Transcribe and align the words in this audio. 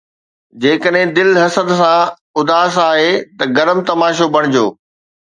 جيڪڏهن 0.61 1.07
دل 1.17 1.29
حسد 1.41 1.69
سان 1.81 2.01
اُداس 2.37 2.75
آهي 2.87 3.11
ته 3.37 3.43
گرم 3.57 3.77
تماشو 3.91 4.25
بڻجو 4.37 4.65